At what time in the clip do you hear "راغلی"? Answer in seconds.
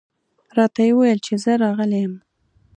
1.63-1.99